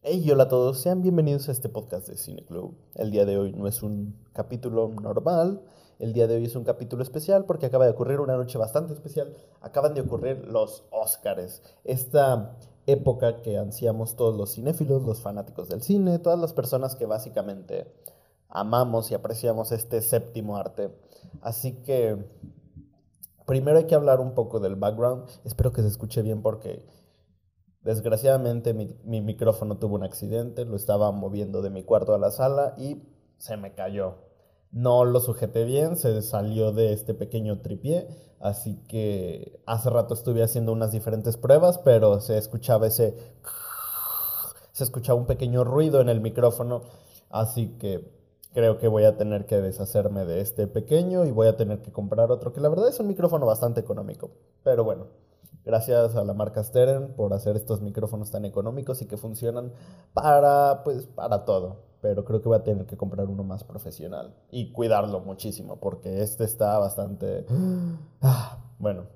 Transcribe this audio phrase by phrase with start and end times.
[0.00, 2.76] Hey, hola a todos, sean bienvenidos a este podcast de Cine Club.
[2.94, 5.60] El día de hoy no es un capítulo normal,
[5.98, 8.92] el día de hoy es un capítulo especial porque acaba de ocurrir una noche bastante
[8.92, 9.34] especial.
[9.60, 12.56] Acaban de ocurrir los Óscares, esta
[12.86, 17.92] época que ansiamos todos los cinéfilos, los fanáticos del cine, todas las personas que básicamente
[18.48, 20.96] amamos y apreciamos este séptimo arte.
[21.40, 22.24] Así que
[23.46, 25.28] primero hay que hablar un poco del background.
[25.44, 26.86] Espero que se escuche bien porque
[27.88, 30.66] desgraciadamente mi, micrófono tuvo un accidente.
[30.66, 33.02] Lo estaba moviendo de mi cuarto a la sala y
[33.38, 34.16] se me cayó.
[34.70, 38.06] No lo sujeté bien, se salió de este pequeño tripié.
[38.40, 43.16] Así que hace rato estuve haciendo unas diferentes pruebas, pero se escuchaba ese...
[44.72, 46.82] Se escuchaba un pequeño ruido en el micrófono.
[47.30, 48.12] Así que
[48.52, 51.90] creo que voy a tener que deshacerme de este pequeño y voy a tener que
[51.90, 54.30] comprar otro, que la verdad es un micrófono bastante económico.
[54.62, 55.08] Pero bueno,
[55.64, 59.72] gracias a la marca Steren por hacer estos micrófonos tan económicos y que funcionan
[60.14, 61.88] para, pues, para todo.
[62.00, 66.22] Pero creo que voy a tener que comprar uno más profesional y cuidarlo muchísimo porque
[66.22, 67.44] este está bastante...
[68.22, 69.06] Ah, bueno,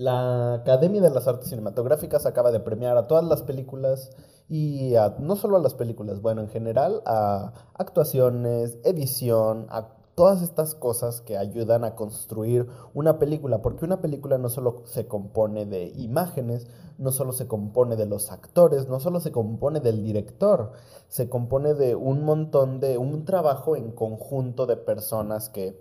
[0.00, 4.10] la Academia de las Artes Cinematográficas acaba de premiar a todas las películas
[4.48, 10.74] y no solo a las películas, bueno, en general a actuaciones, edición, a todas estas
[10.74, 15.94] cosas que ayudan a construir una película, porque una película no solo se compone de
[15.96, 16.66] imágenes,
[16.98, 20.72] no solo se compone de los actores, no solo se compone del director,
[21.08, 25.80] se compone de un montón de, un trabajo en conjunto de personas que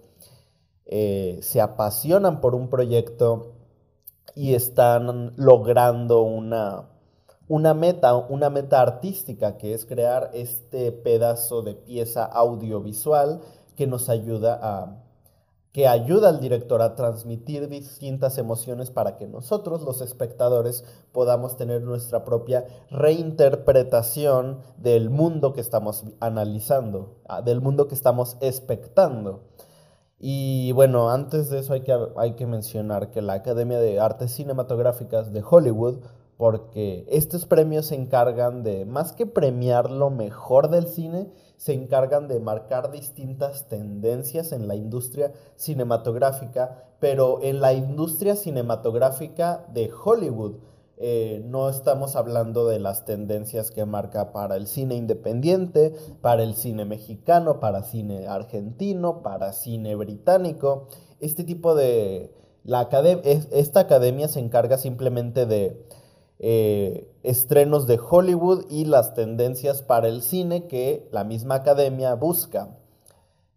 [0.85, 3.55] eh, se apasionan por un proyecto
[4.35, 6.87] y están logrando una
[7.49, 13.41] una meta, una meta artística, que es crear este pedazo de pieza audiovisual
[13.79, 15.05] que nos ayuda a
[15.71, 21.81] que ayuda al director a transmitir distintas emociones para que nosotros, los espectadores, podamos tener
[21.81, 29.43] nuestra propia reinterpretación del mundo que estamos analizando, ah, del mundo que estamos expectando.
[30.19, 34.31] Y bueno, antes de eso hay que, hay que mencionar que la Academia de Artes
[34.31, 35.99] Cinematográficas de Hollywood
[36.39, 42.29] porque estos premios se encargan de, más que premiar lo mejor del cine, se encargan
[42.29, 50.55] de marcar distintas tendencias en la industria cinematográfica, pero en la industria cinematográfica de Hollywood.
[50.95, 56.55] Eh, no estamos hablando de las tendencias que marca para el cine independiente, para el
[56.55, 60.87] cine mexicano, para cine argentino, para cine británico.
[61.19, 62.33] Este tipo de...
[62.63, 62.89] La
[63.51, 65.85] esta academia se encarga simplemente de
[66.39, 72.77] eh, estrenos de Hollywood y las tendencias para el cine que la misma academia busca.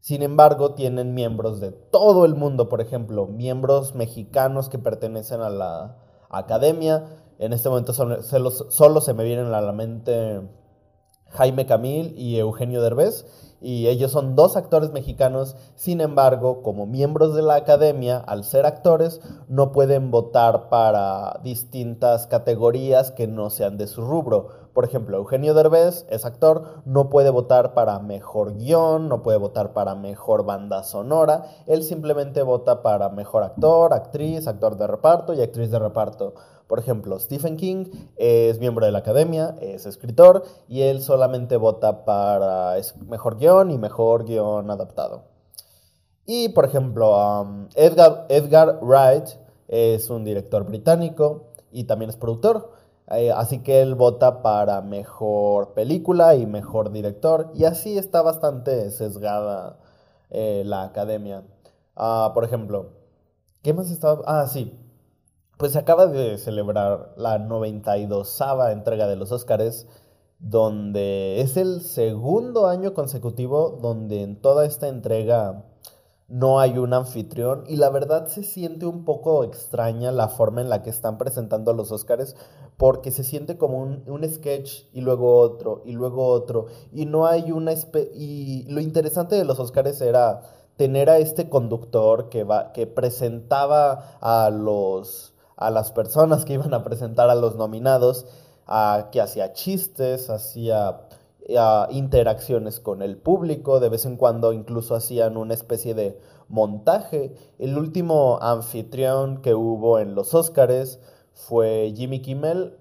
[0.01, 5.49] Sin embargo, tienen miembros de todo el mundo, por ejemplo, miembros mexicanos que pertenecen a
[5.49, 5.97] la
[6.29, 7.05] academia.
[7.39, 10.41] En este momento solo, se me vienen a la mente
[11.33, 13.27] Jaime Camil y Eugenio Derbez
[13.63, 18.67] y ellos son dos actores mexicanos, sin embargo, como miembros de la academia, al ser
[18.67, 24.49] actores, no pueden votar para distintas categorías que no sean de su rubro.
[24.75, 29.73] Por ejemplo, Eugenio Derbez es actor, no puede votar para mejor guion, no puede votar
[29.73, 35.41] para mejor banda sonora, él simplemente vota para mejor actor, actriz, actor de reparto y
[35.41, 36.35] actriz de reparto.
[36.73, 37.85] Por ejemplo, Stephen King
[38.17, 43.77] es miembro de la academia, es escritor y él solamente vota para mejor guion y
[43.77, 45.25] mejor guion adaptado.
[46.25, 49.29] Y por ejemplo, um, Edgar, Wright
[49.69, 52.73] es un director británico y también es productor.
[53.11, 57.51] Eh, así que él vota para mejor película y mejor director.
[57.55, 59.77] Y así está bastante sesgada
[60.31, 61.43] eh, la academia.
[61.97, 62.93] Ah, por ejemplo,
[63.61, 64.23] ¿qué más estaba?
[64.25, 64.82] Ah, sí
[65.57, 68.41] pues se acaba de celebrar la 92
[68.71, 69.87] entrega de los Óscares,
[70.39, 75.65] donde es el segundo año consecutivo donde en toda esta entrega
[76.33, 80.71] no hay un anfitrión y la verdad se siente un poco extraña la forma en
[80.71, 82.37] la que están presentando los Óscares
[82.79, 87.27] porque se siente como un, un, sketch y luego otro y luego otro y no
[87.27, 87.75] hay una
[88.15, 90.41] y lo interesante de los Óscares era
[90.77, 95.32] tener a este conductor que va que presentaba a los
[95.67, 98.27] a las personas que iban a presentar a los nominados,
[98.67, 101.01] a, que hacía chistes, hacía
[101.91, 106.19] interacciones con el público, de vez en cuando incluso hacían una especie de
[106.49, 107.35] montaje.
[107.59, 111.01] El último anfitrión que hubo en los Óscares
[111.33, 112.77] fue Jimmy Kimmel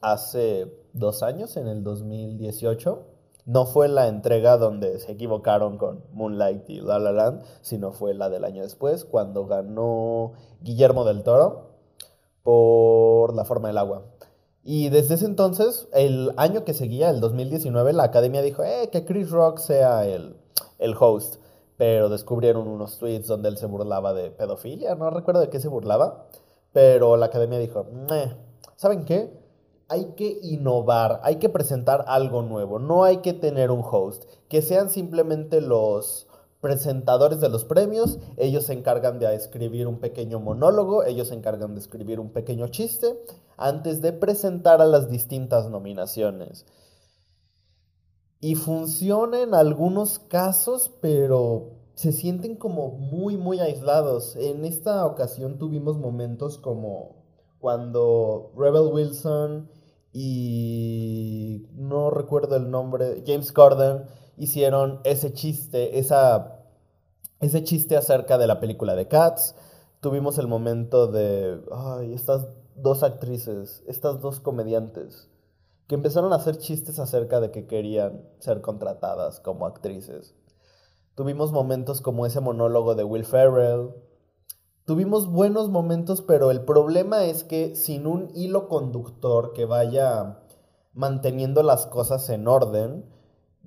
[0.00, 3.06] hace dos años, en el 2018.
[3.46, 8.14] No fue la entrega donde se equivocaron con Moonlight y La La Land, sino fue
[8.14, 10.32] la del año después, cuando ganó
[10.62, 11.69] Guillermo del Toro
[12.42, 14.04] por la forma del agua.
[14.62, 19.04] Y desde ese entonces, el año que seguía, el 2019, la academia dijo, eh, que
[19.04, 20.36] Chris Rock sea el,
[20.78, 21.36] el host.
[21.76, 25.68] Pero descubrieron unos tweets donde él se burlaba de pedofilia, no recuerdo de qué se
[25.68, 26.26] burlaba.
[26.72, 27.86] Pero la academia dijo,
[28.76, 29.32] ¿saben qué?
[29.88, 34.62] Hay que innovar, hay que presentar algo nuevo, no hay que tener un host, que
[34.62, 36.28] sean simplemente los
[36.60, 41.74] presentadores de los premios, ellos se encargan de escribir un pequeño monólogo, ellos se encargan
[41.74, 43.18] de escribir un pequeño chiste
[43.56, 46.66] antes de presentar a las distintas nominaciones.
[48.40, 54.36] Y funciona en algunos casos, pero se sienten como muy, muy aislados.
[54.36, 57.20] En esta ocasión tuvimos momentos como
[57.58, 59.68] cuando Rebel Wilson
[60.12, 64.04] y no recuerdo el nombre, James Corden
[64.40, 66.64] hicieron ese chiste, esa,
[67.40, 69.54] ese chiste acerca de la película de Cats.
[70.00, 75.28] Tuvimos el momento de, ay, estas dos actrices, estas dos comediantes,
[75.86, 80.34] que empezaron a hacer chistes acerca de que querían ser contratadas como actrices.
[81.14, 83.90] Tuvimos momentos como ese monólogo de Will Ferrell.
[84.86, 90.38] Tuvimos buenos momentos, pero el problema es que sin un hilo conductor que vaya
[90.94, 93.04] manteniendo las cosas en orden,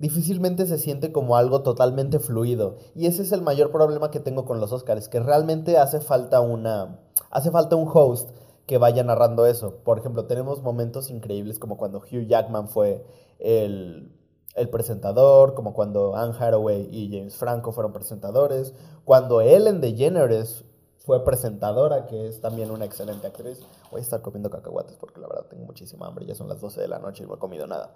[0.04, 2.76] difícilmente se siente como algo totalmente fluido.
[2.94, 6.42] Y ese es el mayor problema que tengo con los Oscars, que realmente hace falta
[6.42, 8.28] una hace falta un host
[8.66, 9.76] que vaya narrando eso.
[9.82, 13.06] Por ejemplo, tenemos momentos increíbles como cuando Hugh Jackman fue
[13.38, 14.12] el
[14.54, 18.74] el presentador, como cuando Anne Hathaway y James Franco fueron presentadores,
[19.04, 20.64] cuando Ellen DeGeneres
[20.98, 23.58] fue presentadora, que es también una excelente actriz.
[23.90, 26.82] Voy a estar comiendo cacahuates porque la verdad tengo muchísima hambre, ya son las 12
[26.82, 27.94] de la noche y no he comido nada.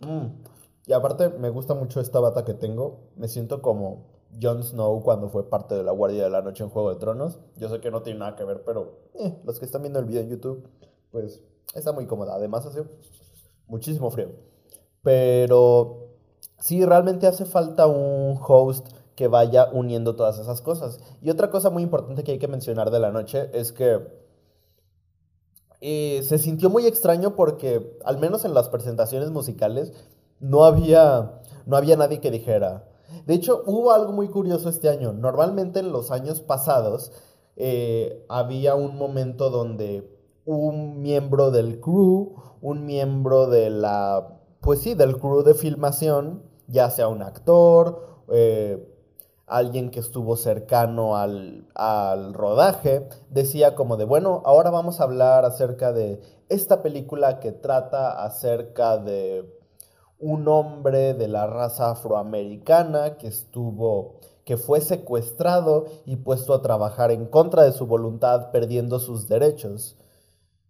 [0.00, 0.26] Mm.
[0.86, 4.04] Y aparte me gusta mucho esta bata que tengo, me siento como
[4.40, 7.38] Jon Snow cuando fue parte de la Guardia de la Noche en Juego de Tronos.
[7.56, 10.04] Yo sé que no tiene nada que ver, pero eh, los que están viendo el
[10.04, 10.68] video en YouTube,
[11.10, 11.40] pues
[11.74, 12.34] está muy cómoda.
[12.34, 12.84] Además hace
[13.66, 14.30] muchísimo frío.
[15.02, 16.08] Pero
[16.58, 20.98] sí, realmente hace falta un host que vaya uniendo todas esas cosas.
[21.22, 24.00] Y otra cosa muy importante que hay que mencionar de la noche es que
[25.80, 29.92] eh, se sintió muy extraño porque, al menos en las presentaciones musicales,
[30.44, 32.84] no había, no había nadie que dijera.
[33.26, 35.12] De hecho, hubo algo muy curioso este año.
[35.12, 37.12] Normalmente en los años pasados
[37.56, 40.10] eh, había un momento donde
[40.44, 46.88] un miembro del crew, un miembro de la pues sí, del crew de filmación, ya
[46.88, 48.90] sea un actor, eh,
[49.46, 55.44] alguien que estuvo cercano al, al, rodaje, decía como de, bueno, ahora vamos a hablar
[55.44, 59.53] acerca de esta película que trata acerca de
[60.24, 67.10] un hombre de la raza afroamericana que estuvo que fue secuestrado y puesto a trabajar
[67.10, 69.96] en contra de su voluntad, perdiendo sus derechos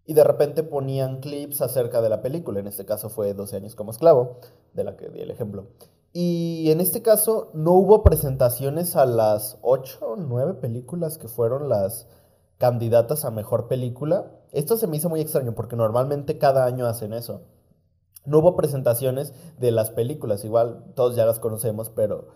[0.06, 2.58] y de repente ponían clips acerca de la película.
[2.58, 4.38] En este caso fue 12 años como esclavo,
[4.72, 5.68] de la que di el ejemplo.
[6.12, 11.68] Y en este caso no hubo presentaciones a las 8 o 9 películas que fueron
[11.68, 12.08] las
[12.58, 14.32] candidatas a mejor película.
[14.52, 17.42] Esto se me hizo muy extraño porque normalmente cada año hacen eso.
[18.24, 22.28] No hubo presentaciones de las películas, igual todos ya las conocemos, pero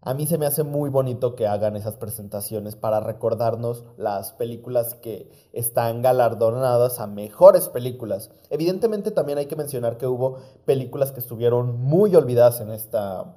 [0.00, 4.94] a mí se me hace muy bonito que hagan esas presentaciones para recordarnos las películas
[4.94, 8.30] que están galardonadas a mejores películas.
[8.48, 13.36] Evidentemente también hay que mencionar que hubo películas que estuvieron muy olvidadas en esta,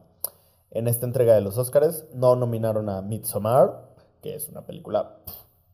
[0.70, 2.06] en esta entrega de los Oscars.
[2.14, 3.90] No nominaron a Midsommar,
[4.22, 5.18] que es una película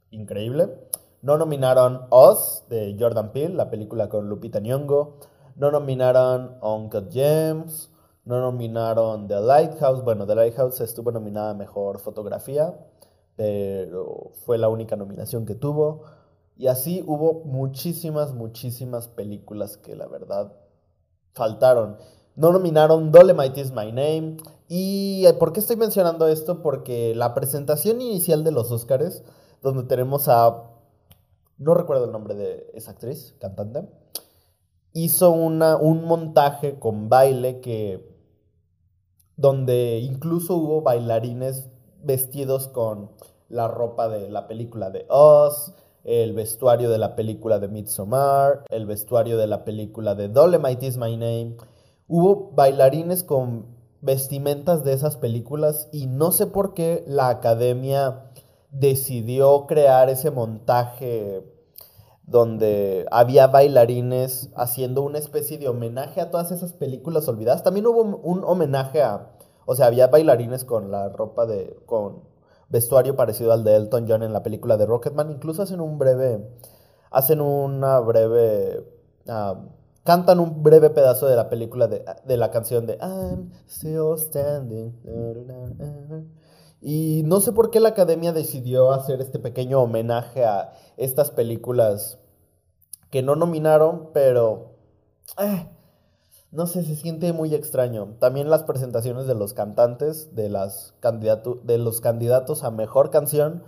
[0.10, 0.74] increíble.
[1.22, 5.18] No nominaron Oz de Jordan Peele, la película con Lupita Nyong'o.
[5.58, 7.90] No nominaron Uncle James.
[8.26, 10.04] No nominaron The Lighthouse.
[10.04, 12.78] Bueno, The Lighthouse estuvo nominada a Mejor Fotografía,
[13.36, 16.04] pero fue la única nominación que tuvo.
[16.58, 20.54] Y así hubo muchísimas, muchísimas películas que la verdad
[21.34, 21.98] faltaron.
[22.36, 24.38] No nominaron Dolemite is My Name.
[24.68, 26.62] ¿Y por qué estoy mencionando esto?
[26.62, 29.24] Porque la presentación inicial de los Oscars,
[29.64, 30.66] donde tenemos a...
[31.58, 33.88] No recuerdo el nombre de esa actriz, cantante.
[34.94, 38.18] Hizo una, un montaje con baile que
[39.36, 41.70] donde incluso hubo bailarines
[42.04, 43.12] vestidos con
[43.50, 48.86] la ropa de la película de Oz, el vestuario de la película de Midsommar, el
[48.86, 51.58] vestuario de la película de Dolemite is My Name.
[52.08, 58.32] Hubo bailarines con vestimentas de esas películas y no sé por qué la academia
[58.72, 61.44] decidió crear ese montaje
[62.28, 67.64] donde había bailarines haciendo una especie de homenaje a todas esas películas olvidadas.
[67.64, 69.32] También hubo un homenaje a,
[69.66, 72.24] o sea, había bailarines con la ropa de, con
[72.70, 75.32] vestuario parecido al de Elton John en la película de Rocketman.
[75.32, 76.46] Incluso hacen un breve,
[77.12, 78.86] hacen una breve
[79.30, 79.56] ah,
[80.04, 84.94] cantan un breve pedazo de la película de, de la canción de I'm still standing.
[86.80, 92.20] Y no sé por qué la academia decidió hacer este pequeño homenaje a estas películas
[93.10, 94.76] que no nominaron, pero...
[95.40, 95.68] Eh,
[96.52, 98.16] no sé, se siente muy extraño.
[98.20, 100.94] También las presentaciones de los cantantes, de, las
[101.64, 103.64] de los candidatos a mejor canción.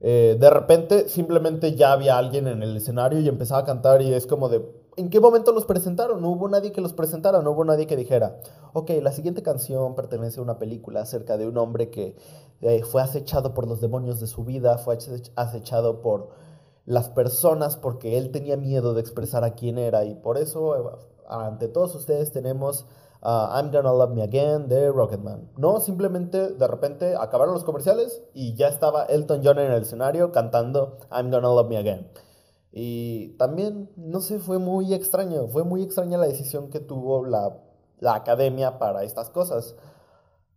[0.00, 4.12] Eh, de repente simplemente ya había alguien en el escenario y empezaba a cantar y
[4.12, 6.20] es como de, ¿en qué momento los presentaron?
[6.20, 8.36] No hubo nadie que los presentara, no hubo nadie que dijera,
[8.72, 12.16] ok, la siguiente canción pertenece a una película acerca de un hombre que
[12.62, 14.98] eh, fue acechado por los demonios de su vida, fue
[15.36, 16.30] acechado por
[16.84, 20.96] las personas porque él tenía miedo de expresar a quién era y por eso eh,
[21.28, 22.86] ante todos ustedes tenemos
[23.24, 25.48] I'm Gonna Love Me Again de Rocketman.
[25.56, 30.32] No, simplemente de repente acabaron los comerciales y ya estaba Elton John en el escenario
[30.32, 32.08] cantando I'm Gonna Love Me Again.
[32.72, 37.58] Y también, no sé, fue muy extraño, fue muy extraña la decisión que tuvo la,
[38.00, 39.76] la academia para estas cosas.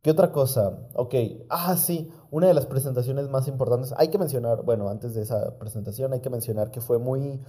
[0.01, 0.79] ¿Qué otra cosa?
[0.95, 1.13] Ok,
[1.49, 5.57] ah, sí, una de las presentaciones más importantes, hay que mencionar, bueno, antes de esa
[5.57, 7.39] presentación hay que mencionar que fue muy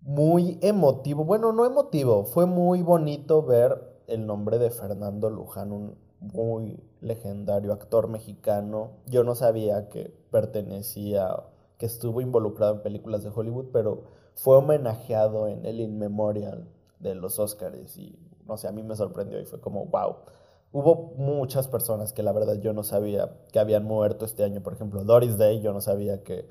[0.00, 1.24] muy emotivo.
[1.24, 7.72] Bueno, no emotivo, fue muy bonito ver el nombre de Fernando Luján, un muy legendario
[7.72, 8.90] actor mexicano.
[9.06, 11.36] Yo no sabía que pertenecía,
[11.78, 14.02] que estuvo involucrado en películas de Hollywood, pero
[14.34, 16.66] fue homenajeado en el In Memorial
[16.98, 18.18] de los Oscars y
[18.48, 20.16] no sé, a mí me sorprendió y fue como, wow.
[20.72, 24.62] Hubo muchas personas que la verdad yo no sabía que habían muerto este año.
[24.62, 26.48] Por ejemplo, Doris Day, yo no sabía que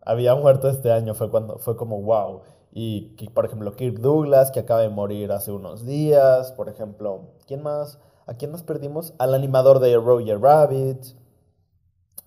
[0.00, 1.14] había muerto este año.
[1.14, 2.42] Fue cuando fue como wow.
[2.72, 6.52] Y, por ejemplo, Kirk Douglas, que acaba de morir hace unos días.
[6.52, 7.98] Por ejemplo, ¿quién más?
[8.26, 9.14] ¿A quién más perdimos?
[9.18, 11.04] Al animador de Roger Rabbit.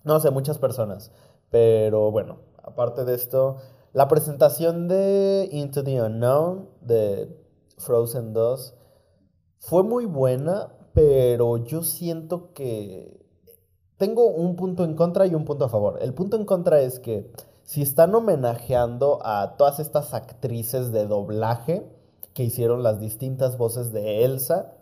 [0.04, 1.10] No sé, muchas personas.
[1.50, 3.56] Pero bueno, aparte de esto,
[3.92, 7.34] la presentación de Into the Unknown de
[7.78, 8.74] Frozen 2
[9.58, 13.20] fue muy buena, pero yo siento que
[13.98, 15.98] tengo un punto en contra y un punto a favor.
[16.00, 17.30] El punto en contra es que
[17.64, 21.86] si están homenajeando a todas estas actrices de doblaje
[22.32, 24.72] que hicieron las distintas voces de Elsa,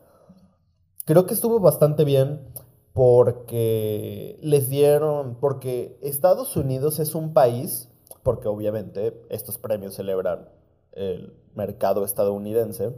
[1.05, 2.47] creo que estuvo bastante bien
[2.93, 7.89] porque les dieron, porque Estados Unidos es un país,
[8.23, 10.49] porque obviamente estos premios celebran
[10.93, 12.95] el mercado estadounidense,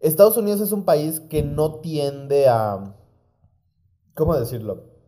[0.00, 2.94] Estados Unidos es un país que no tiende a,
[4.14, 4.98] ¿cómo decirlo?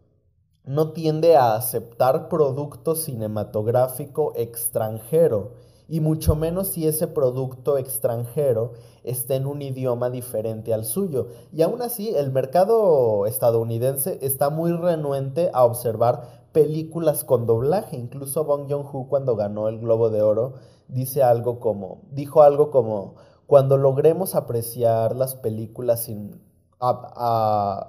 [0.64, 5.54] no tiende a aceptar producto cinematográfico extranjero,
[5.88, 11.26] y mucho menos si ese producto extranjero está en un idioma diferente al suyo.
[11.52, 17.96] Y aún así, el mercado estadounidense está muy renuente a observar películas con doblaje.
[17.96, 20.54] Incluso Bong Joon-ho cuando ganó el Globo de Oro
[20.86, 23.14] dice algo como dijo algo como
[23.50, 26.40] cuando logremos apreciar las películas sin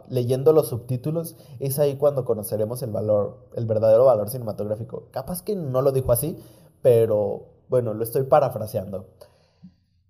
[0.09, 5.03] leyendo los subtítulos, es ahí cuando conoceremos el valor, el verdadero valor cinematográfico.
[5.11, 6.35] Capaz que no lo dijo así,
[6.81, 9.05] pero bueno, lo estoy parafraseando.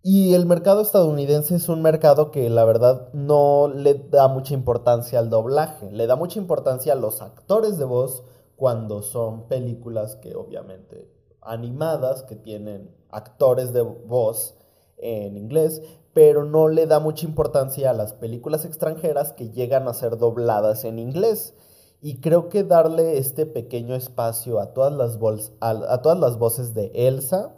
[0.01, 5.19] Y el mercado estadounidense es un mercado que la verdad no le da mucha importancia
[5.19, 8.23] al doblaje, le da mucha importancia a los actores de voz
[8.55, 14.55] cuando son películas que obviamente animadas, que tienen actores de voz
[15.01, 15.81] en inglés,
[16.13, 20.83] pero no le da mucha importancia a las películas extranjeras que llegan a ser dobladas
[20.83, 21.53] en inglés.
[22.01, 27.55] Y creo que darle este pequeño espacio a todas las, voces de Elsa,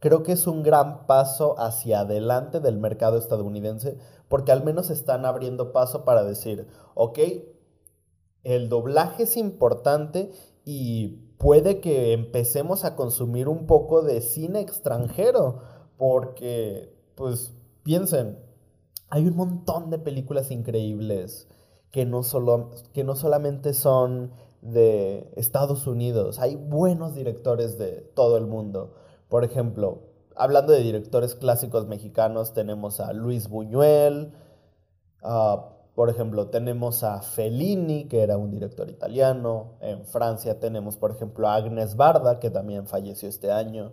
[0.00, 3.96] creo que es un gran paso hacia adelante del mercado estadounidense,
[4.28, 7.18] porque al menos están abriendo paso para decir, ok,
[8.42, 10.32] el doblaje es importante
[10.64, 15.60] y puede que empecemos a consumir un poco de cine extranjero,
[15.96, 18.38] porque pues piensen,
[19.10, 21.48] hay un montón de películas increíbles
[21.90, 24.32] que no, solo, que no solamente son
[24.62, 28.94] de Estados Unidos, hay buenos directores de todo el mundo.
[29.28, 30.02] Por ejemplo,
[30.34, 34.32] hablando de directores clásicos mexicanos, tenemos a Luis Buñuel,
[35.94, 39.74] por ejemplo, tenemos a Fellini, que era un director italiano.
[39.80, 43.92] En Francia tenemos, por ejemplo, a Agnes Barda, que también falleció este año.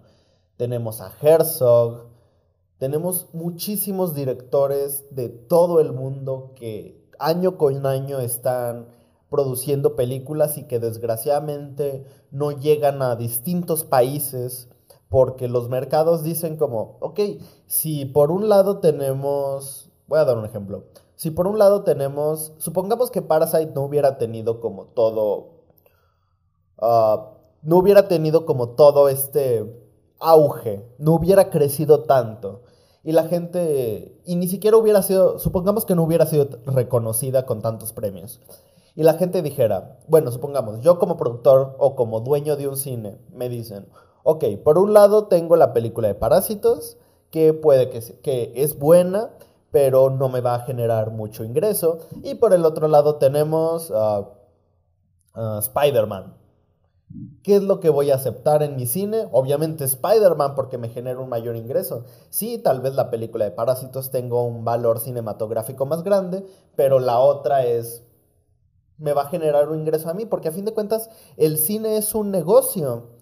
[0.62, 2.06] Tenemos a Herzog,
[2.77, 8.86] tenemos muchísimos directores de todo el mundo que año con año están
[9.32, 14.70] produciendo películas y que desgraciadamente no llegan a distintos países
[15.10, 17.20] porque los mercados dicen como, ok,
[17.65, 20.84] si por un lado tenemos, voy a dar un ejemplo,
[21.15, 25.63] si por un lado tenemos, supongamos que Parasite no hubiera tenido como todo,
[26.77, 27.32] ah,
[27.63, 29.80] no hubiera tenido como todo este
[30.22, 32.62] auge, no hubiera crecido tanto.
[33.04, 37.62] Y la gente, y ni siquiera hubiera sido, supongamos que no hubiera sido reconocida con
[37.62, 38.40] tantos premios.
[38.96, 43.18] Y la gente dijera, bueno, supongamos, yo como productor o como dueño de un cine,
[43.34, 43.88] me dicen,
[44.24, 46.98] ok, por un lado tengo la película de Parásitos,
[47.32, 49.32] que puede que, que es buena,
[49.72, 52.00] pero no me va a generar mucho ingreso.
[52.24, 53.92] Y por el otro lado tenemos
[55.36, 56.40] Spider-Man.
[57.44, 59.27] ¿Qué es lo que voy a aceptar en mi cine?
[59.32, 62.06] Obviamente Spider-Man porque me genera un mayor ingreso.
[62.30, 67.20] Sí, tal vez la película de Parásitos tenga un valor cinematográfico más grande, pero la
[67.20, 68.03] otra es
[69.01, 71.98] me va a generar un ingreso a mí, porque a fin de cuentas el cine
[71.98, 73.18] es un negocio.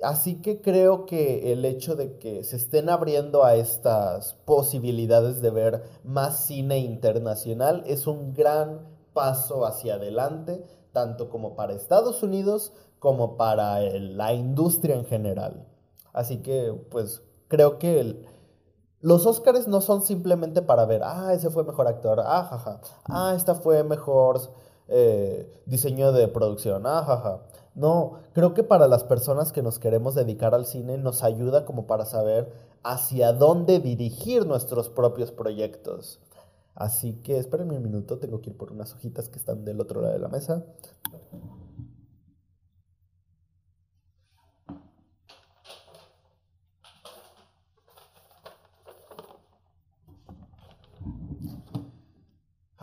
[0.00, 5.50] Así que creo que el hecho de que se estén abriendo a estas posibilidades de
[5.50, 12.72] ver más cine internacional es un gran paso hacia adelante, tanto como para Estados Unidos
[12.98, 15.66] como para la industria en general.
[16.12, 18.24] Así que, pues, creo que
[19.00, 23.32] los Oscars no son simplemente para ver, ah, ese fue mejor actor, ah, jaja, ah,
[23.36, 24.40] esta fue mejor
[24.88, 27.42] eh, diseño de producción, ah, jaja.
[27.74, 31.86] No, creo que para las personas que nos queremos dedicar al cine nos ayuda como
[31.86, 32.52] para saber
[32.82, 36.20] hacia dónde dirigir nuestros propios proyectos.
[36.74, 40.00] Así que espérenme un minuto, tengo que ir por unas hojitas que están del otro
[40.00, 40.64] lado de la mesa.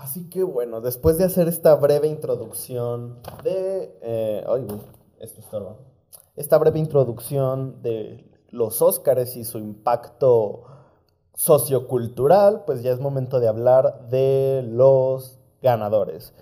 [0.05, 3.97] Así que bueno, después de hacer esta breve introducción de...
[4.03, 4.67] Eh, ay,
[5.19, 5.77] esto estorba.
[6.35, 10.65] Esta breve introducción de los Óscares y su impacto
[11.33, 16.35] sociocultural, pues ya es momento de hablar de los ganadores.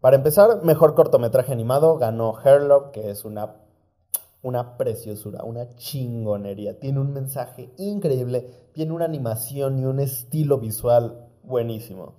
[0.00, 3.56] Para empezar, mejor cortometraje animado ganó Herlock, que es una,
[4.40, 6.78] una preciosura, una chingonería.
[6.78, 12.14] Tiene un mensaje increíble, tiene una animación y un estilo visual buenísimo.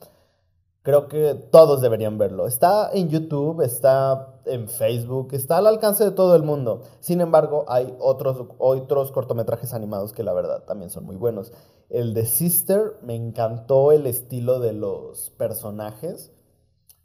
[0.83, 2.47] Creo que todos deberían verlo.
[2.47, 6.81] Está en YouTube, está en Facebook, está al alcance de todo el mundo.
[6.99, 11.53] Sin embargo, hay otros, otros cortometrajes animados que la verdad también son muy buenos.
[11.89, 16.31] El de Sister, me encantó el estilo de los personajes.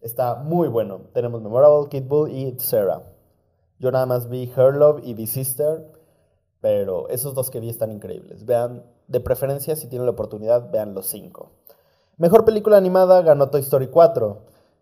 [0.01, 1.03] Está muy bueno.
[1.13, 3.03] Tenemos Memorable, Kid Bull y Sarah.
[3.79, 5.93] Yo nada más vi Her Love y The Sister,
[6.63, 8.47] pero esos dos que vi están increíbles.
[8.47, 11.53] Vean, de preferencia, si tienen la oportunidad, vean los cinco.
[12.19, 14.39] Mejor película animada ganó Toy Story 4.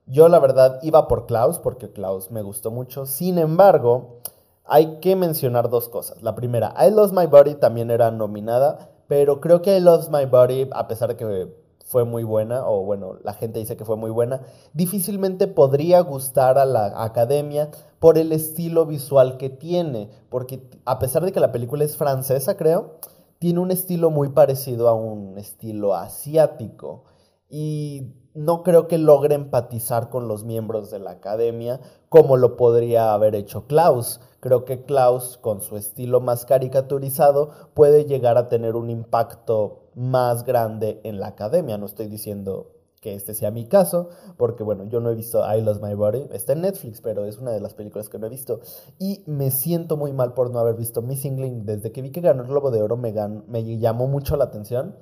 [0.06, 3.06] Yo la verdad iba por Klaus porque Klaus me gustó mucho.
[3.06, 4.20] Sin embargo,
[4.64, 6.22] hay que mencionar dos cosas.
[6.22, 10.26] La primera, I Lost My Body también era nominada, pero creo que I Lost My
[10.26, 11.52] Body, a pesar de que
[11.84, 14.42] fue muy buena, o bueno, la gente dice que fue muy buena,
[14.72, 17.68] difícilmente podría gustar a la academia
[17.98, 22.56] por el estilo visual que tiene, porque a pesar de que la película es francesa,
[22.56, 23.00] creo,
[23.40, 27.02] tiene un estilo muy parecido a un estilo asiático
[27.48, 33.14] y no creo que logre empatizar con los miembros de la academia como lo podría
[33.14, 34.20] haber hecho Klaus.
[34.40, 40.44] Creo que Klaus, con su estilo más caricaturizado, puede llegar a tener un impacto más
[40.44, 41.78] grande en la academia.
[41.78, 45.60] No estoy diciendo que este sea mi caso, porque bueno, yo no he visto I
[45.60, 48.30] Lost My Body, está en Netflix, pero es una de las películas que no he
[48.30, 48.60] visto.
[48.98, 51.64] Y me siento muy mal por no haber visto Missing Link.
[51.64, 53.12] Desde que vi que ganó el Globo de Oro me,
[53.46, 54.96] me llamó mucho la atención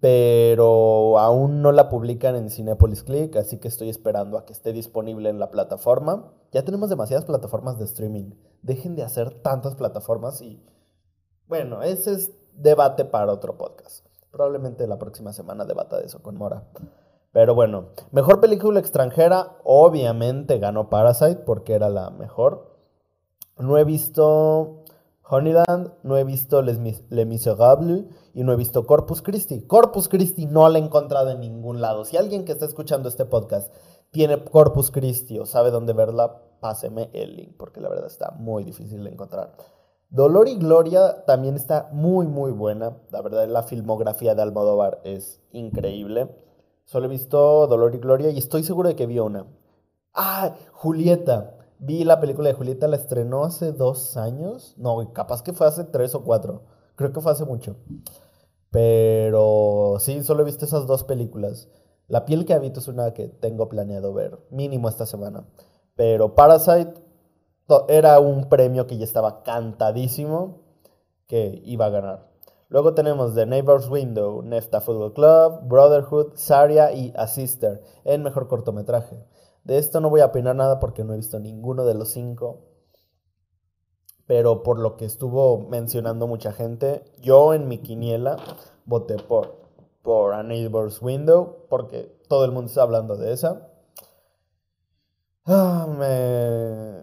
[0.00, 4.72] pero aún no la publican en Cinepolis Click, así que estoy esperando a que esté
[4.72, 6.32] disponible en la plataforma.
[6.52, 8.32] Ya tenemos demasiadas plataformas de streaming.
[8.62, 10.64] Dejen de hacer tantas plataformas y
[11.48, 14.06] bueno, ese es debate para otro podcast.
[14.30, 16.64] Probablemente la próxima semana debata de eso con Mora.
[17.32, 22.78] Pero bueno, mejor película extranjera, obviamente ganó Parasite porque era la mejor.
[23.58, 24.81] No he visto
[25.32, 29.62] Honeyland, no he visto Les, Miserables y no he visto Corpus Christi.
[29.62, 32.04] Corpus Christi no la he encontrado en ningún lado.
[32.04, 33.72] Si alguien que está escuchando este podcast
[34.10, 38.62] tiene Corpus Christi o sabe dónde verla, páseme el link, porque la verdad está muy
[38.62, 39.56] difícil de encontrar.
[40.10, 42.98] Dolor y Gloria también está muy, muy buena.
[43.10, 46.28] La verdad, la filmografía de Almodóvar es increíble.
[46.84, 49.46] Solo he visto Dolor y Gloria y estoy seguro de que vi una.
[50.12, 51.56] Ah, Julieta.
[51.84, 54.76] Vi la película de Julieta, la estrenó hace dos años.
[54.78, 56.62] No, capaz que fue hace tres o cuatro.
[56.94, 57.74] Creo que fue hace mucho.
[58.70, 61.68] Pero sí, solo he visto esas dos películas.
[62.06, 65.44] La piel que habito es una que tengo planeado ver, mínimo esta semana.
[65.96, 66.94] Pero Parasite
[67.88, 70.60] era un premio que ya estaba cantadísimo
[71.26, 72.30] que iba a ganar.
[72.68, 78.46] Luego tenemos The Neighbor's Window, Nefta Football Club, Brotherhood, Saria y A Sister en mejor
[78.46, 79.26] cortometraje.
[79.64, 82.68] De esto no voy a opinar nada porque no he visto ninguno de los cinco.
[84.26, 88.36] pero por lo que estuvo mencionando mucha gente, yo en mi quiniela
[88.86, 89.56] voté por,
[90.02, 93.68] por A Neighbor's Window, porque todo el mundo está hablando de esa.
[95.44, 95.86] Ah,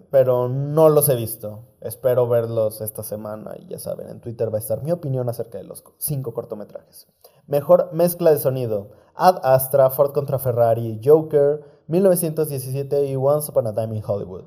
[0.09, 1.65] pero no los he visto.
[1.81, 5.57] Espero verlos esta semana y ya saben, en Twitter va a estar mi opinión acerca
[5.57, 7.07] de los cinco cortometrajes.
[7.47, 8.91] Mejor mezcla de sonido.
[9.13, 14.45] Ad Astra, Ford contra Ferrari, Joker, 1917 y Once Upon a Time in Hollywood.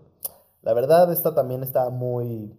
[0.62, 2.56] La verdad, esta también está muy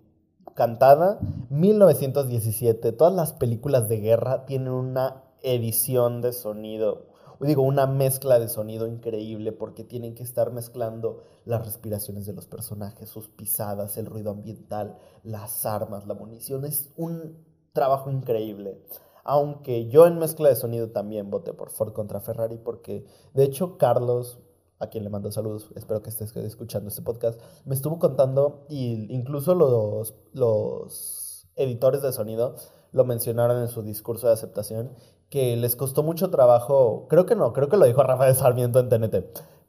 [0.54, 1.19] cantada.
[1.50, 7.13] 1917, todas las películas de guerra tienen una edición de sonido
[7.46, 12.48] digo, una mezcla de sonido increíble porque tienen que estar mezclando las respiraciones de los
[12.48, 16.65] personajes, sus pisadas, el ruido ambiental, las armas, la munición.
[16.65, 17.38] Es un
[17.74, 18.82] trabajo increíble.
[19.24, 23.78] Aunque yo en mezcla de sonido también voté por Ford contra Ferrari porque de hecho
[23.78, 24.39] Carlos,
[24.80, 29.14] a quien le mando saludos, espero que estés escuchando este podcast, me estuvo contando y
[29.14, 32.56] incluso los, los editores de sonido
[32.92, 34.92] lo mencionaron en su discurso de aceptación
[35.30, 38.90] que les costó mucho trabajo, creo que no, creo que lo dijo Rafael Sarmiento en
[38.90, 39.16] TNT,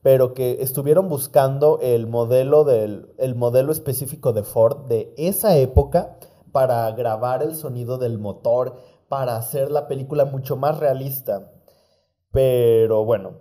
[0.02, 6.18] pero que estuvieron buscando el modelo, del, el modelo específico de Ford de esa época
[6.52, 8.76] para grabar el sonido del motor,
[9.08, 11.50] para hacer la película mucho más realista.
[12.30, 13.38] Pero bueno,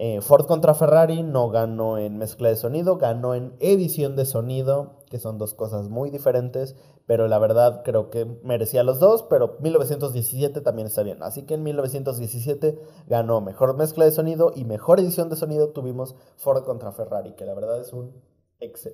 [0.00, 5.02] eh, Ford contra Ferrari no ganó en mezcla de sonido, ganó en edición de sonido,
[5.10, 9.56] que son dos cosas muy diferentes, pero la verdad creo que merecía los dos, pero
[9.58, 11.20] 1917 también está bien.
[11.24, 16.14] Así que en 1917 ganó mejor mezcla de sonido y mejor edición de sonido tuvimos
[16.36, 18.12] Ford contra Ferrari, que la verdad es un,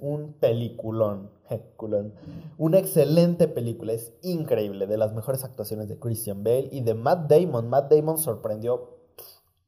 [0.00, 1.32] un peliculón,
[2.56, 7.30] una excelente película, es increíble, de las mejores actuaciones de Christian Bale y de Matt
[7.30, 7.68] Damon.
[7.68, 9.00] Matt Damon sorprendió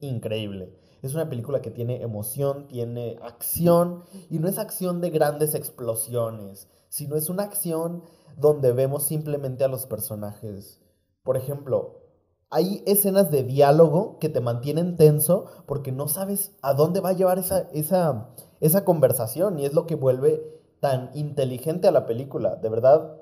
[0.00, 0.85] increíble.
[1.02, 6.68] Es una película que tiene emoción, tiene acción, y no es acción de grandes explosiones,
[6.88, 8.04] sino es una acción
[8.36, 10.80] donde vemos simplemente a los personajes.
[11.22, 12.02] Por ejemplo,
[12.50, 17.14] hay escenas de diálogo que te mantienen tenso porque no sabes a dónde va a
[17.14, 18.30] llevar esa, esa,
[18.60, 22.56] esa conversación y es lo que vuelve tan inteligente a la película.
[22.56, 23.16] De verdad,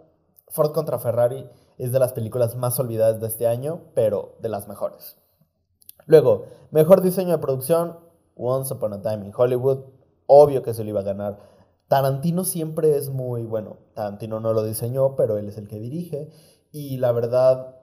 [0.48, 4.68] Ford contra Ferrari es de las películas más olvidadas de este año, pero de las
[4.68, 5.16] mejores.
[6.06, 7.98] Luego, mejor diseño de producción,
[8.36, 9.84] Once Upon a Time in Hollywood.
[10.26, 11.38] Obvio que se lo iba a ganar.
[11.88, 13.76] Tarantino siempre es muy bueno.
[13.94, 16.30] Tarantino no lo diseñó, pero él es el que dirige.
[16.72, 17.76] Y la verdad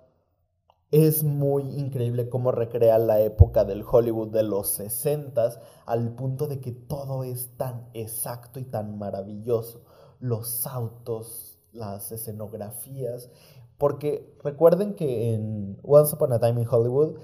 [0.91, 6.59] es muy increíble cómo recrea la época del Hollywood de los 60 al punto de
[6.59, 9.85] que todo es tan exacto y tan maravilloso.
[10.19, 13.29] Los autos, las escenografías.
[13.77, 17.15] Porque recuerden que en Once Upon a Time in Hollywood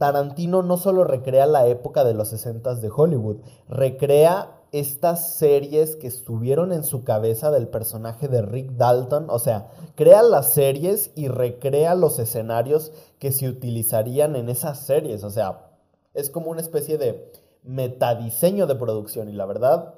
[0.00, 6.06] Tarantino no solo recrea la época de los 60 de Hollywood, recrea estas series que
[6.06, 11.28] estuvieron en su cabeza del personaje de Rick Dalton, o sea, crea las series y
[11.28, 15.68] recrea los escenarios que se utilizarían en esas series, o sea,
[16.14, 17.30] es como una especie de
[17.62, 19.96] metadiseño de producción y la verdad,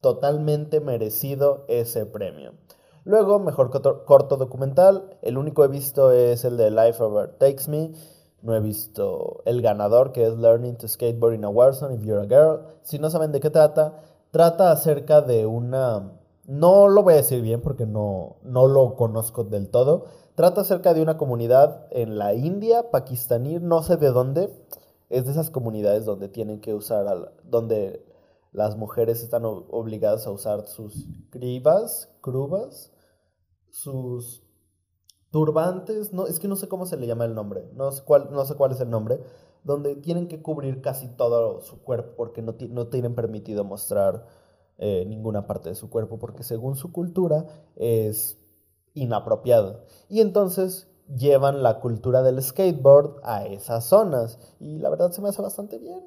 [0.00, 2.54] totalmente merecido ese premio.
[3.04, 3.70] Luego, mejor
[4.04, 7.92] corto documental, el único que he visto es el de Life Over Takes Me,
[8.42, 12.22] no he visto el ganador, que es Learning to Skateboard in a Warzone if you're
[12.22, 12.60] a girl.
[12.82, 16.16] Si no saben de qué trata, trata acerca de una...
[16.46, 20.06] No lo voy a decir bien porque no, no lo conozco del todo.
[20.34, 24.50] Trata acerca de una comunidad en la India, pakistaní, no sé de dónde.
[25.10, 28.04] Es de esas comunidades donde tienen que usar, donde
[28.52, 32.90] las mujeres están obligadas a usar sus cribas, crubas,
[33.70, 34.42] sus
[35.30, 38.28] turbantes, no, es que no sé cómo se le llama el nombre, no sé cuál,
[38.32, 39.20] no sé cuál es el nombre,
[39.64, 44.26] donde tienen que cubrir casi todo su cuerpo porque no, no tienen permitido mostrar
[44.78, 48.38] eh, ninguna parte de su cuerpo porque según su cultura es
[48.94, 49.84] inapropiado.
[50.08, 55.28] Y entonces llevan la cultura del skateboard a esas zonas y la verdad se me
[55.28, 56.06] hace bastante bien.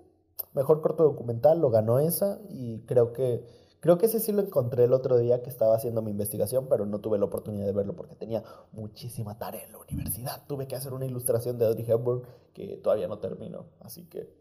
[0.53, 3.45] Mejor corto documental lo ganó esa y creo que
[3.83, 6.85] Creo que ese sí lo encontré el otro día que estaba haciendo mi investigación, pero
[6.85, 8.41] no tuve la oportunidad de verlo porque tenía
[8.71, 10.41] muchísima tarea en la universidad.
[10.47, 12.21] Tuve que hacer una ilustración de Audrey Hepburn
[12.53, 14.33] que todavía no termino, así que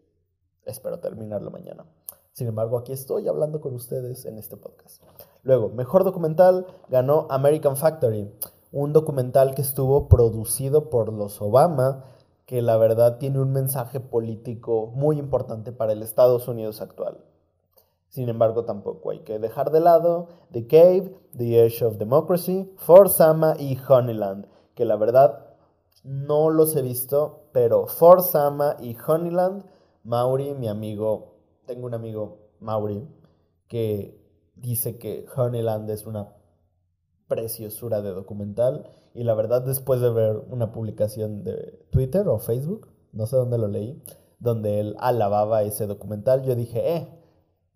[0.64, 1.86] espero terminarlo mañana.
[2.30, 5.02] Sin embargo, aquí estoy hablando con ustedes en este podcast.
[5.42, 8.30] Luego, mejor documental ganó American Factory,
[8.70, 12.04] un documental que estuvo producido por los Obama,
[12.46, 17.24] que la verdad tiene un mensaje político muy importante para el Estados Unidos actual.
[18.12, 23.08] Sin embargo, tampoco hay que dejar de lado The Cave, The Edge of Democracy, For
[23.08, 25.46] Sama y Honeyland, que la verdad
[26.04, 29.64] no los he visto, pero For Sama y Honeyland,
[30.04, 33.08] Mauri, mi amigo, tengo un amigo, Mauri,
[33.66, 34.22] que
[34.56, 36.36] dice que Honeyland es una
[37.28, 38.90] preciosura de documental.
[39.14, 43.56] Y la verdad, después de ver una publicación de Twitter o Facebook, no sé dónde
[43.56, 44.02] lo leí,
[44.38, 47.21] donde él alababa ese documental, yo dije, eh,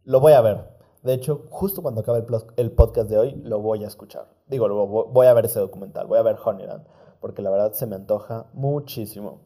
[0.07, 0.65] lo voy a ver.
[1.03, 2.25] De hecho, justo cuando acabe
[2.57, 4.29] el, podcast de hoy, lo voy a escuchar.
[4.47, 6.85] Digo, voy a ver ese documental, voy a ver Honeyland,
[7.21, 9.43] porque la verdad se me antoja muchísimo.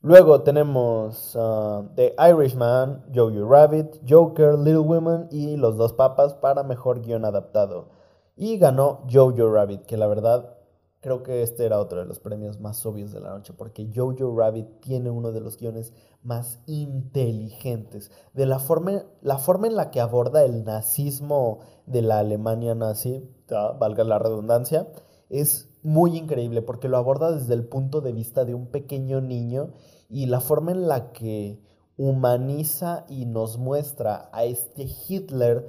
[0.00, 6.62] Luego tenemos uh, The Irishman, Jojo Rabbit, Joker, Little Women y Los Dos Papas para
[6.62, 7.90] mejor guion adaptado.
[8.36, 10.57] Y ganó Jojo Rabbit, que la verdad
[11.00, 14.36] creo que este era otro de los premios más obvios de la noche, porque Jojo
[14.36, 18.10] Rabbit tiene uno de los guiones más inteligentes.
[18.34, 23.28] De la forma, la forma en la que aborda el nazismo de la Alemania nazi,
[23.48, 24.88] valga la redundancia,
[25.30, 29.72] es muy increíble porque lo aborda desde el punto de vista de un pequeño niño
[30.08, 31.60] y la forma en la que
[31.96, 35.66] humaniza y nos muestra a este Hitler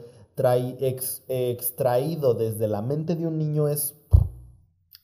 [1.28, 3.99] extraído desde la mente de un niño es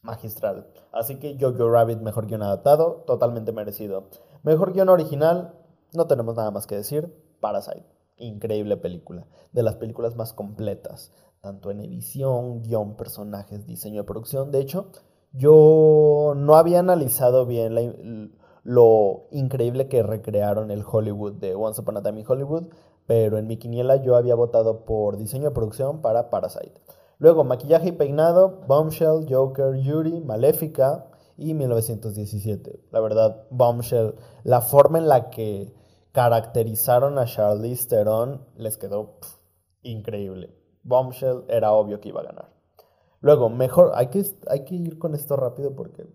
[0.06, 0.68] magistral.
[0.94, 4.06] Así que Jojo Rabbit, mejor guion adaptado, totalmente merecido.
[4.44, 5.56] Mejor guion original,
[5.94, 7.86] no tenemos nada más que decir, Parasite.
[8.18, 14.52] Increíble película, de las películas más completas, tanto en edición, guion, personajes, diseño de producción.
[14.52, 14.92] De hecho,
[15.34, 18.32] yo no había analizado bien
[18.64, 22.68] lo increíble que recrearon el Hollywood de Once Upon a Time in Hollywood,
[23.06, 26.82] pero en mi quiniela yo había votado por diseño de producción para Parasite.
[27.18, 32.80] Luego, maquillaje y peinado, Bombshell, Joker, Yuri, Maléfica y 1917.
[32.92, 35.74] La verdad, Bombshell, la forma en la que
[36.12, 39.20] caracterizaron a Charlize Theron les quedó
[39.82, 40.56] increíble.
[40.84, 42.50] Bombshell era obvio que iba a ganar.
[43.22, 46.06] Luego, mejor, hay que, hay que ir con esto rápido porque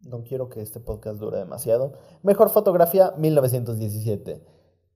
[0.00, 1.92] no quiero que este podcast dure demasiado.
[2.22, 4.44] Mejor fotografía, 1917.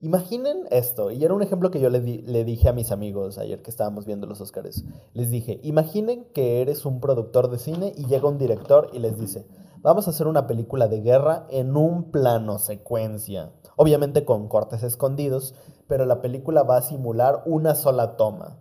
[0.00, 3.70] Imaginen esto, y era un ejemplo que yo le, dije a mis amigos ayer que
[3.70, 4.84] estábamos viendo los Oscars.
[5.14, 9.18] Les dije, imaginen que eres un productor de cine y llega un director y les
[9.18, 9.46] dice,
[9.80, 13.52] vamos a hacer una película de guerra en un plano secuencia.
[13.76, 15.54] Obviamente con cortes escondidos,
[15.88, 18.60] pero la película va a simular una sola toma.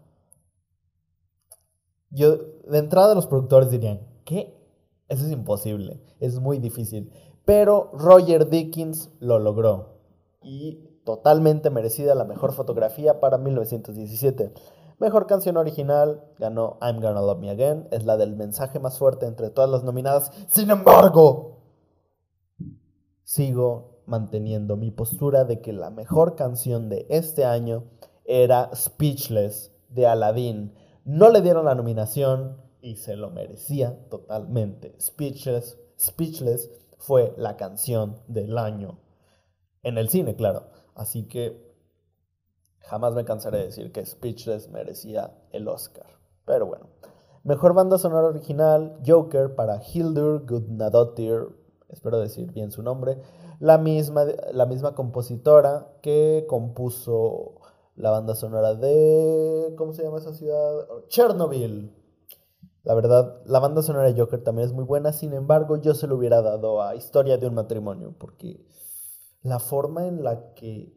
[2.12, 4.58] Yo, de entrada los productores dirían, ¿qué?
[5.10, 7.12] Eso es imposible, es muy difícil.
[7.44, 10.00] Pero Roger Dickens lo logró.
[10.42, 14.54] Y totalmente merecida la mejor fotografía para 1917.
[15.00, 19.26] Mejor canción original ganó I'm Gonna Love Me Again, es la del mensaje más fuerte
[19.26, 20.32] entre todas las nominadas.
[20.50, 21.62] Sin embargo,
[23.24, 27.86] sigo manteniendo mi postura de que la mejor canción de este año
[28.26, 30.74] era Speechless de Aladdin
[31.06, 34.96] no le dieron la nominación y se lo merecía totalmente.
[35.00, 35.78] Speechless,
[36.98, 39.00] fue la canción del año.
[39.84, 40.64] En el cine, claro.
[40.96, 41.76] Así que
[42.80, 46.08] jamás me cansaré de decir que Speechless merecía el Oscar.
[46.46, 46.88] Pero bueno.
[47.44, 51.48] Mejor banda sonora original, Joker para Hildur Gudnadottir,
[51.90, 53.22] espero decir bien su nombre,
[53.60, 57.62] la misma, la misma compositora que compuso
[57.96, 59.76] la banda sonora de...
[59.78, 60.88] ¿Cómo se llama esa ciudad?
[61.08, 61.94] Chernobyl.
[62.84, 66.08] La verdad, la banda sonora de Joker también es muy buena, sin embargo, yo se
[66.08, 68.66] lo hubiera dado a Historia de un matrimonio, porque
[69.46, 70.92] la forma en la que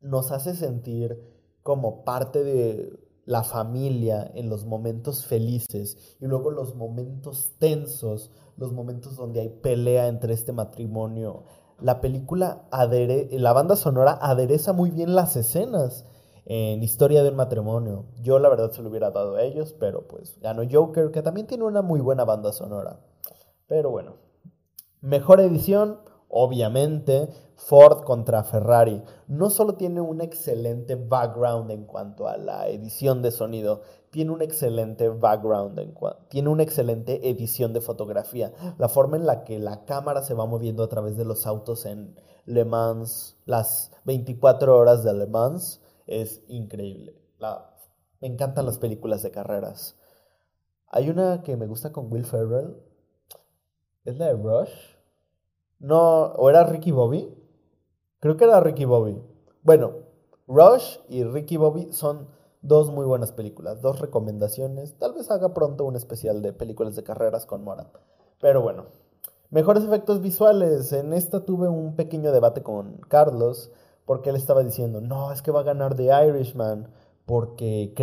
[0.00, 1.20] nos hace sentir
[1.62, 8.72] como parte de la familia en los momentos felices y luego los momentos tensos, los
[8.72, 11.44] momentos donde hay pelea entre este matrimonio.
[11.78, 16.06] La película adere la banda sonora adereza muy bien las escenas
[16.46, 18.06] en Historia del Matrimonio.
[18.22, 21.46] Yo la verdad se lo hubiera dado a ellos, pero pues ganó Joker, que también
[21.46, 22.98] tiene una muy buena banda sonora.
[23.66, 24.16] Pero bueno,
[25.02, 25.98] mejor edición,
[26.30, 27.28] obviamente,
[27.60, 29.02] Ford contra Ferrari.
[29.28, 34.40] No solo tiene un excelente background en cuanto a la edición de sonido, tiene un
[34.40, 35.94] excelente background, en
[36.28, 38.52] tiene una excelente edición de fotografía.
[38.78, 41.84] La forma en la que la cámara se va moviendo a través de los autos
[41.84, 47.14] en Le Mans, las 24 horas de Le Mans, es increíble.
[48.20, 49.96] Me encantan las películas de carreras.
[50.88, 52.76] Hay una que me gusta con Will Ferrell.
[54.04, 54.72] ¿Es la de Rush?
[55.78, 57.39] No, ¿o era Ricky Bobby?
[58.20, 59.18] Creo que era Ricky Bobby.
[59.62, 59.92] Bueno,
[60.46, 62.28] Rush y Ricky Bobby son
[62.60, 64.94] dos muy buenas películas, dos recomendaciones.
[64.98, 67.90] Tal vez haga pronto un especial de películas de carreras con Mora.
[68.38, 68.86] Pero bueno,
[69.48, 70.92] mejores efectos visuales.
[70.92, 73.70] En esta tuve un pequeño debate con Carlos
[74.04, 76.90] porque él estaba diciendo, no, es que va a ganar The Irishman,
[77.24, 77.94] porque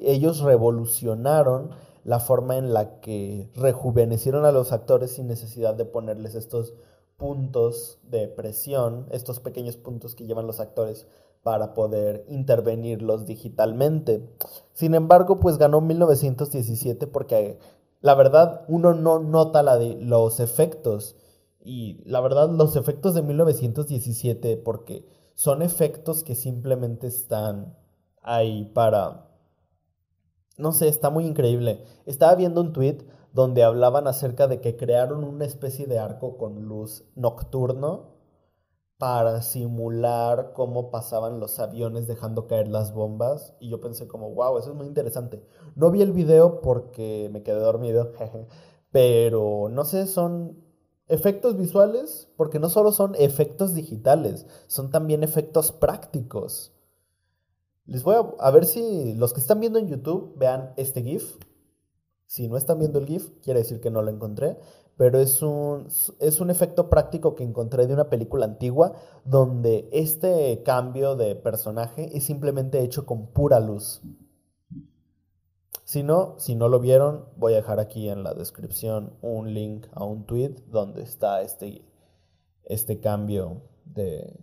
[0.00, 1.70] ellos revolucionaron
[2.04, 6.72] la forma en la que rejuvenecieron a los actores sin necesidad de ponerles estos
[7.16, 11.06] puntos de presión, estos pequeños puntos que llevan los actores
[11.42, 14.28] para poder intervenirlos digitalmente.
[14.72, 17.58] Sin embargo, pues ganó 1917 porque
[18.00, 21.16] la verdad uno no nota los efectos.
[21.60, 27.76] Y la verdad los efectos de 1917 porque son efectos que simplemente están
[28.22, 29.28] ahí para...
[30.58, 31.84] No sé, está muy increíble.
[32.06, 32.98] Estaba viendo un tweet
[33.36, 38.14] donde hablaban acerca de que crearon una especie de arco con luz nocturno
[38.96, 44.56] para simular cómo pasaban los aviones dejando caer las bombas y yo pensé como, wow,
[44.56, 45.44] eso es muy interesante.
[45.74, 48.10] No vi el video porque me quedé dormido,
[48.90, 50.64] pero no sé, son
[51.06, 56.72] efectos visuales porque no solo son efectos digitales, son también efectos prácticos.
[57.84, 61.36] Les voy a, a ver si los que están viendo en YouTube vean este GIF.
[62.26, 64.58] Si no están viendo el GIF, quiere decir que no lo encontré
[64.96, 65.88] pero es un,
[66.20, 72.16] es un efecto práctico que encontré de una película antigua donde este cambio de personaje
[72.16, 74.00] es simplemente hecho con pura luz.
[75.84, 79.86] Si no, si no lo vieron, voy a dejar aquí en la descripción un link
[79.92, 81.82] a un tweet donde está este,
[82.64, 84.40] este cambio de,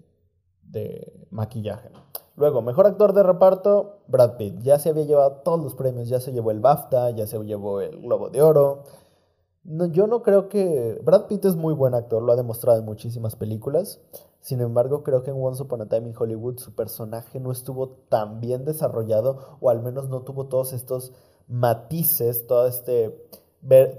[0.62, 1.90] de maquillaje.
[2.36, 4.60] Luego, mejor actor de reparto, Brad Pitt.
[4.62, 7.82] Ya se había llevado todos los premios, ya se llevó el BAFTA, ya se llevó
[7.82, 8.84] el Globo de Oro,
[9.64, 11.00] yo no creo que...
[11.04, 14.02] Brad Pitt es muy buen actor, lo ha demostrado en muchísimas películas.
[14.42, 17.88] Sin embargo, creo que en Once Upon a Time in Hollywood su personaje no estuvo
[18.10, 21.14] tan bien desarrollado o al menos no tuvo todos estos
[21.48, 23.28] matices, este,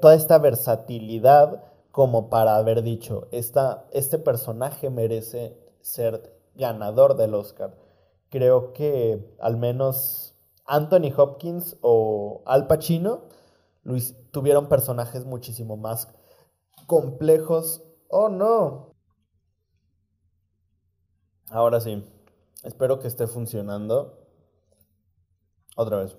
[0.01, 7.84] toda esta versatilidad como para haber dicho, este personaje merece ser ganador del Oscar.
[8.35, 10.35] Creo que al menos
[10.67, 13.29] Anthony Hopkins o Al Pacino
[13.85, 16.13] Luis, tuvieron personajes muchísimo más
[16.89, 17.85] complejos.
[18.09, 18.91] Oh, no.
[21.49, 22.05] Ahora sí.
[22.65, 24.27] Espero que esté funcionando.
[25.77, 26.19] Otra vez.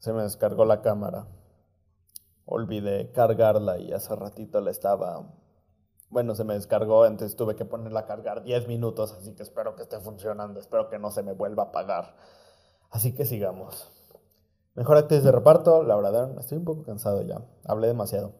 [0.00, 1.28] Se me descargó la cámara.
[2.44, 5.32] Olvidé cargarla y hace ratito la estaba...
[6.08, 9.74] Bueno, se me descargó, entonces tuve que ponerla a cargar 10 minutos, así que espero
[9.74, 12.14] que esté funcionando, espero que no se me vuelva a apagar.
[12.90, 13.90] Así que sigamos.
[14.74, 16.38] Mejor actriz de reparto, Laura Dern.
[16.38, 18.34] Estoy un poco cansado ya, hablé demasiado.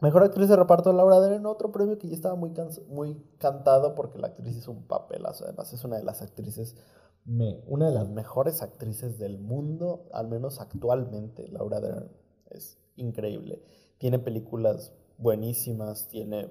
[0.00, 2.52] Mejor actriz de reparto, Laura Dern, otro premio que ya estaba muy,
[2.88, 5.44] muy cantado porque la actriz hizo un papelazo.
[5.44, 6.76] Además, es una de las actrices,
[7.24, 11.48] me, una de las mejores actrices del mundo, al menos actualmente.
[11.48, 12.10] Laura Dern
[12.50, 13.62] es increíble.
[13.96, 16.50] Tiene películas buenísimas, tiene,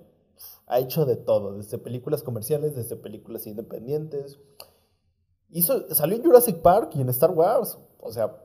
[0.67, 4.39] ha hecho de todo, desde películas comerciales, desde películas independientes.
[5.49, 7.77] Hizo, salió en Jurassic Park y en Star Wars.
[7.99, 8.35] O sea,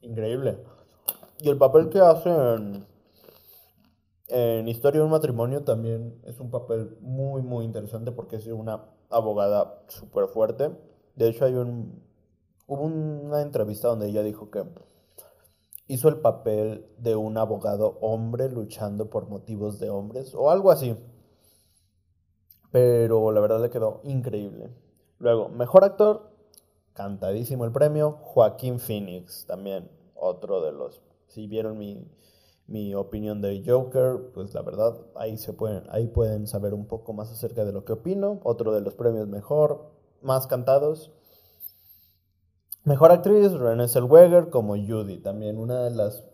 [0.00, 0.58] increíble.
[1.40, 2.30] Y el papel que hace
[4.28, 8.86] en, Historia de un matrimonio también es un papel muy, muy interesante porque es una
[9.10, 10.70] abogada súper fuerte.
[11.16, 12.02] De hecho, hay un,
[12.66, 14.64] hubo una entrevista donde ella dijo que
[15.88, 20.96] hizo el papel de un abogado hombre luchando por motivos de hombres o algo así.
[22.72, 24.70] Pero la verdad le quedó increíble.
[25.18, 26.30] Luego, mejor actor,
[26.94, 28.18] cantadísimo el premio.
[28.22, 31.02] Joaquín Phoenix, también otro de los.
[31.28, 32.10] Si vieron mi,
[32.66, 37.12] mi opinión de Joker, pues la verdad, ahí, se pueden, ahí pueden saber un poco
[37.12, 38.40] más acerca de lo que opino.
[38.42, 41.12] Otro de los premios mejor, más cantados.
[42.84, 46.24] Mejor actriz, Renée Zellweger como Judy, también una de las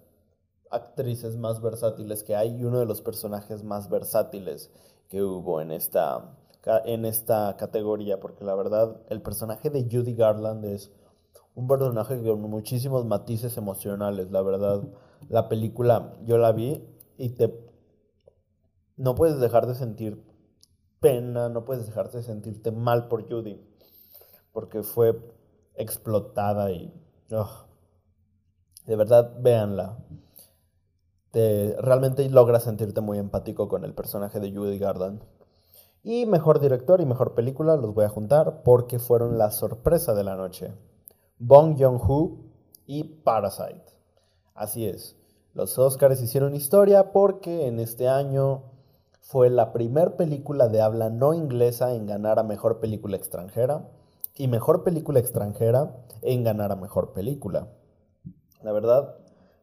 [0.70, 4.70] actrices más versátiles que hay y uno de los personajes más versátiles
[5.08, 6.36] que hubo en esta,
[6.84, 10.92] en esta categoría, porque la verdad el personaje de Judy Garland es
[11.54, 14.82] un personaje con muchísimos matices emocionales, la verdad.
[15.28, 16.84] La película yo la vi
[17.16, 17.68] y te
[18.96, 20.24] no puedes dejar de sentir
[21.00, 23.60] pena, no puedes dejar de sentirte mal por Judy,
[24.52, 25.16] porque fue
[25.74, 26.92] explotada y
[28.86, 29.98] de verdad véanla.
[31.30, 35.22] Te, realmente logras sentirte muy empático con el personaje de Judy Garland.
[36.02, 40.24] Y mejor director y mejor película los voy a juntar porque fueron la sorpresa de
[40.24, 40.72] la noche.
[41.38, 42.38] Bong Joon-ho
[42.86, 43.84] y Parasite.
[44.54, 45.16] Así es,
[45.54, 48.62] los Oscars hicieron historia porque en este año
[49.20, 53.88] fue la primera película de habla no inglesa en ganar a mejor película extranjera
[54.34, 57.68] y mejor película extranjera en ganar a mejor película.
[58.62, 59.17] La verdad,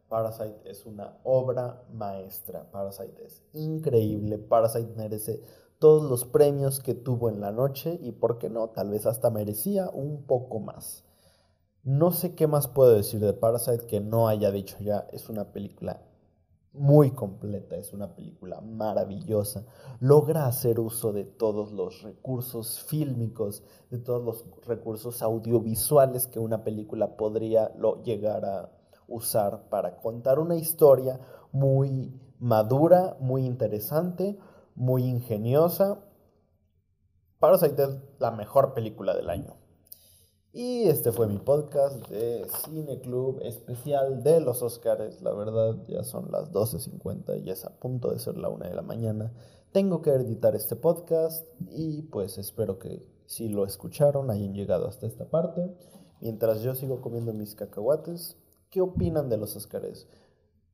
[0.08, 2.70] Parasite es una obra maestra.
[2.70, 4.38] Parasite es increíble.
[4.38, 5.42] Parasite merece
[5.78, 8.68] todos los premios que tuvo en la noche y, ¿por qué no?
[8.70, 11.04] Tal vez hasta merecía un poco más.
[11.82, 15.06] No sé qué más puedo decir de Parasite que no haya dicho ya.
[15.12, 16.02] Es una película
[16.72, 19.64] muy completa, es una película maravillosa.
[20.00, 26.64] Logra hacer uso de todos los recursos fílmicos, de todos los recursos audiovisuales que una
[26.64, 27.72] película podría
[28.04, 28.75] llegar a
[29.08, 31.20] usar para contar una historia
[31.52, 34.38] muy madura, muy interesante,
[34.74, 36.00] muy ingeniosa.
[37.38, 39.56] Parasite es la mejor película del año.
[40.52, 45.20] Y este fue mi podcast de Cine Club especial de los Oscars.
[45.20, 48.74] La verdad, ya son las 12.50 y es a punto de ser la 1 de
[48.74, 49.34] la mañana.
[49.72, 55.06] Tengo que editar este podcast y pues espero que si lo escucharon hayan llegado hasta
[55.06, 55.76] esta parte.
[56.22, 58.38] Mientras yo sigo comiendo mis cacahuates,
[58.76, 60.06] ¿qué opinan de los Oscars?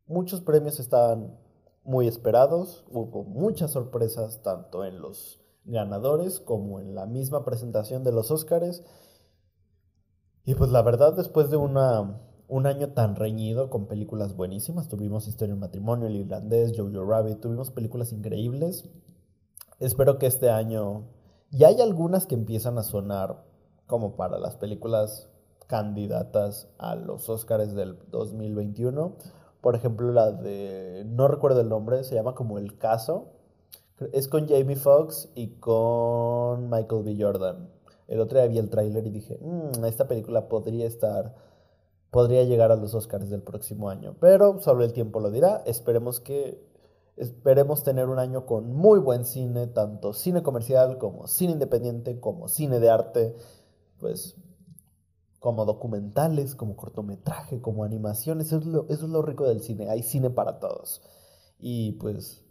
[0.09, 1.39] Muchos premios estaban
[1.85, 8.11] muy esperados, hubo muchas sorpresas tanto en los ganadores como en la misma presentación de
[8.11, 8.83] los Oscars.
[10.45, 11.79] Y pues la verdad, después de un
[12.67, 17.71] año tan reñido con películas buenísimas, tuvimos Historia en Matrimonio, El Irlandés, Jojo Rabbit, tuvimos
[17.71, 18.91] películas increíbles.
[19.79, 21.05] Espero que este año
[21.53, 23.45] ya hay algunas que empiezan a sonar
[23.87, 25.29] como para las películas
[25.73, 29.17] candidatas a los Oscars del 2021.
[29.63, 33.29] Por ejemplo, la de, no recuerdo el nombre, se llama como El Caso.
[34.13, 37.17] Es con Jamie Foxx y con Michael B.
[37.19, 37.71] Jordan.
[38.07, 41.35] El otro día vi el tráiler y dije, mmm, esta película podría estar,
[42.11, 44.15] podría llegar a los Oscars del próximo año.
[44.21, 45.63] Pero solo el tiempo lo dirá.
[45.65, 46.63] Esperemos que,
[47.17, 52.49] esperemos tener un año con muy buen cine, tanto cine comercial como cine independiente, como
[52.49, 53.35] cine de arte,
[53.99, 54.37] pues
[55.43, 58.47] como documentales, como cortometraje, como animaciones.
[58.47, 59.91] Eso es lo, eso es lo rico del cine.
[59.91, 61.03] Hay cine para todos.
[61.59, 62.45] Y pues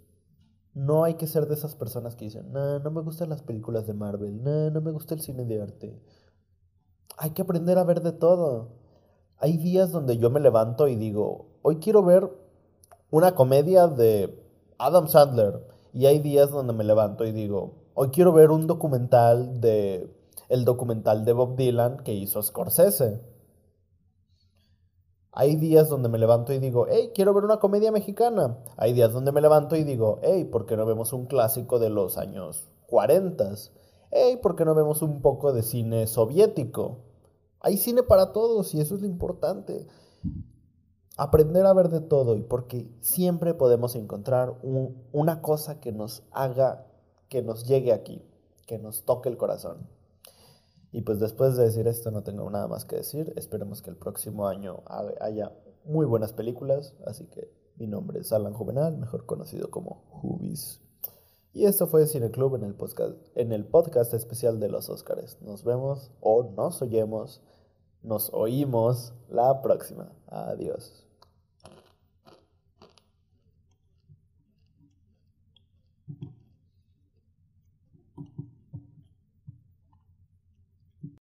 [0.74, 3.88] no hay que ser de esas personas que dicen, no, no me gustan las películas
[3.88, 6.04] de Marvel, no, no me gusta el cine de arte.
[7.18, 8.74] Hay que aprender a ver de todo.
[9.38, 12.30] Hay días donde yo me levanto y digo, hoy quiero ver
[13.10, 14.38] una comedia de
[14.78, 15.66] Adam Sandler.
[15.94, 20.14] Y hay días donde me levanto y digo, hoy quiero ver un documental de
[20.52, 23.22] el documental de Bob Dylan que hizo Scorsese.
[25.32, 28.58] Hay días donde me levanto y digo, hey, quiero ver una comedia mexicana.
[28.76, 31.90] Hay días donde me levanto y digo, hey, ¿por qué no vemos un clásico de
[31.90, 33.56] los años 40?
[34.12, 36.98] Hey, ¿por qué no vemos un poco de cine soviético?
[37.62, 39.88] Hay cine para todos y eso es lo importante.
[41.16, 44.58] Aprender a ver de todo y porque siempre podemos encontrar
[45.14, 46.88] una cosa que nos haga,
[47.30, 48.22] que nos llegue aquí,
[48.68, 50.01] que nos toque el corazón.
[50.92, 53.34] Y pues después de decir esto no tengo nada más que decir.
[53.38, 54.84] Esperemos que el próximo año
[55.20, 55.52] haya
[55.86, 56.96] muy buenas películas.
[57.06, 60.82] Así que mi nombre es Alan Juvenal, mejor conocido como Hubis.
[61.54, 65.42] Y esto fue Cine Club en el podcast, en el podcast especial de los Oscars.
[65.42, 67.42] Nos vemos o nos oyemos,
[68.04, 70.14] nos oímos la próxima.
[70.28, 71.01] Adiós.